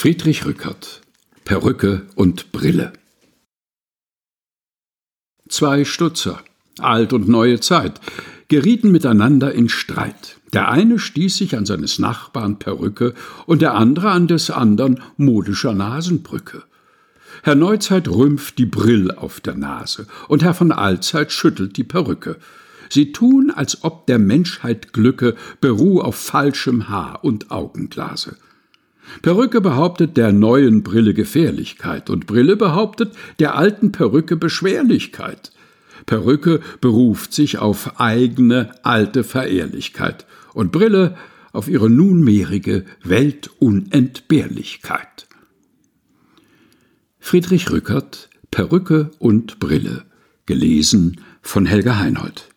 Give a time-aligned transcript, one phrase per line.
[0.00, 1.02] Friedrich Rückert
[1.44, 2.94] Perücke und Brille
[5.46, 6.42] Zwei Stutzer,
[6.78, 8.00] alt und neue Zeit,
[8.48, 10.38] gerieten miteinander in Streit.
[10.54, 13.12] Der eine stieß sich an seines Nachbarn Perücke
[13.44, 16.62] und der andere an des andern modischer Nasenbrücke.
[17.42, 22.38] Herr Neuzeit rümpft die Brill auf der Nase und Herr von Allzeit schüttelt die Perücke.
[22.88, 28.38] Sie tun, als ob der Menschheit Glücke beruh auf falschem Haar und Augenglase.
[29.22, 35.52] Perücke behauptet der neuen Brille Gefährlichkeit und Brille behauptet der alten Perücke Beschwerlichkeit.
[36.06, 41.16] Perücke beruft sich auf eigene alte Verehrlichkeit und Brille
[41.52, 45.26] auf ihre nunmehrige Weltunentbehrlichkeit.
[47.18, 50.04] Friedrich Rückert Perücke und Brille
[50.46, 52.49] gelesen von Helga Heinold